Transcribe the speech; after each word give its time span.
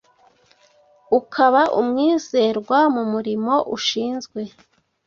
ukaba 1.19 1.61
umwizerwa 1.79 2.79
mu 2.95 3.03
murimo 3.11 3.55
ushinzwe. 3.75 4.41